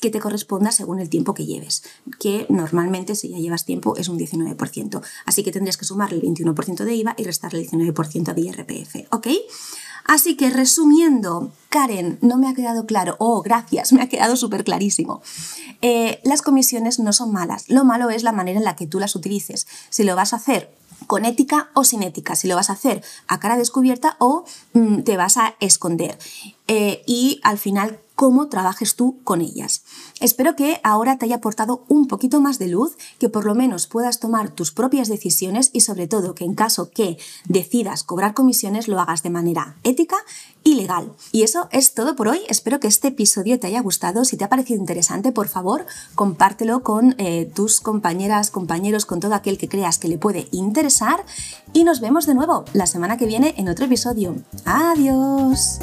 que 0.00 0.10
te 0.10 0.20
corresponda 0.20 0.70
según 0.70 1.00
el 1.00 1.08
tiempo 1.08 1.34
que 1.34 1.46
lleves, 1.46 1.82
que 2.18 2.46
normalmente 2.48 3.14
si 3.14 3.28
ya 3.28 3.38
llevas 3.38 3.64
tiempo 3.64 3.96
es 3.96 4.08
un 4.08 4.18
19%. 4.18 5.02
Así 5.24 5.42
que 5.42 5.52
tendrías 5.52 5.76
que 5.76 5.84
sumarle 5.84 6.18
el 6.18 6.22
21% 6.22 6.84
de 6.84 6.94
IVA 6.94 7.14
y 7.16 7.24
restarle 7.24 7.60
el 7.60 7.70
19% 7.70 8.34
de 8.34 8.40
IRPF, 8.40 9.12
¿ok? 9.12 9.28
Así 10.06 10.36
que 10.36 10.50
resumiendo, 10.50 11.50
Karen, 11.68 12.18
no 12.22 12.36
me 12.36 12.48
ha 12.48 12.54
quedado 12.54 12.86
claro. 12.86 13.16
Oh, 13.18 13.42
gracias, 13.42 13.92
me 13.94 14.02
ha 14.02 14.08
quedado 14.08 14.36
súper 14.36 14.64
clarísimo. 14.64 15.20
Eh, 15.82 16.20
las 16.24 16.42
comisiones 16.42 16.98
no 16.98 17.12
son 17.12 17.32
malas. 17.32 17.68
Lo 17.68 17.84
malo 17.84 18.10
es 18.10 18.22
la 18.22 18.32
manera 18.32 18.58
en 18.58 18.64
la 18.64 18.76
que 18.76 18.86
tú 18.86 19.00
las 19.00 19.16
utilices. 19.16 19.66
Si 19.90 20.04
lo 20.04 20.14
vas 20.16 20.32
a 20.32 20.36
hacer 20.36 20.74
con 21.06 21.24
ética 21.24 21.70
o 21.74 21.84
sin 21.84 22.02
ética, 22.02 22.36
si 22.36 22.48
lo 22.48 22.56
vas 22.56 22.70
a 22.70 22.74
hacer 22.74 23.02
a 23.26 23.38
cara 23.38 23.56
descubierta 23.56 24.16
o 24.18 24.44
mm, 24.72 25.02
te 25.02 25.16
vas 25.16 25.36
a 25.36 25.56
esconder. 25.60 26.18
Eh, 26.68 27.02
y 27.06 27.40
al 27.42 27.58
final 27.58 28.00
cómo 28.16 28.48
trabajes 28.48 28.96
tú 28.96 29.20
con 29.22 29.42
ellas. 29.42 29.84
Espero 30.20 30.56
que 30.56 30.80
ahora 30.82 31.18
te 31.18 31.26
haya 31.26 31.36
aportado 31.36 31.84
un 31.86 32.08
poquito 32.08 32.40
más 32.40 32.58
de 32.58 32.66
luz, 32.66 32.96
que 33.18 33.28
por 33.28 33.44
lo 33.44 33.54
menos 33.54 33.86
puedas 33.86 34.18
tomar 34.18 34.50
tus 34.50 34.72
propias 34.72 35.08
decisiones 35.08 35.70
y 35.72 35.82
sobre 35.82 36.08
todo 36.08 36.34
que 36.34 36.44
en 36.44 36.54
caso 36.54 36.90
que 36.90 37.18
decidas 37.46 38.02
cobrar 38.02 38.32
comisiones 38.34 38.88
lo 38.88 38.98
hagas 38.98 39.22
de 39.22 39.30
manera 39.30 39.76
ética 39.84 40.16
y 40.64 40.74
legal. 40.74 41.12
Y 41.30 41.42
eso 41.42 41.68
es 41.70 41.92
todo 41.92 42.16
por 42.16 42.28
hoy. 42.28 42.40
Espero 42.48 42.80
que 42.80 42.88
este 42.88 43.08
episodio 43.08 43.60
te 43.60 43.66
haya 43.66 43.82
gustado. 43.82 44.24
Si 44.24 44.38
te 44.38 44.44
ha 44.44 44.48
parecido 44.48 44.80
interesante, 44.80 45.30
por 45.30 45.48
favor, 45.48 45.84
compártelo 46.14 46.82
con 46.82 47.14
eh, 47.18 47.48
tus 47.54 47.80
compañeras, 47.80 48.50
compañeros, 48.50 49.04
con 49.04 49.20
todo 49.20 49.34
aquel 49.34 49.58
que 49.58 49.68
creas 49.68 49.98
que 49.98 50.08
le 50.08 50.16
puede 50.16 50.48
interesar. 50.52 51.24
Y 51.74 51.84
nos 51.84 52.00
vemos 52.00 52.26
de 52.26 52.34
nuevo 52.34 52.64
la 52.72 52.86
semana 52.86 53.18
que 53.18 53.26
viene 53.26 53.54
en 53.58 53.68
otro 53.68 53.84
episodio. 53.84 54.34
Adiós. 54.64 55.78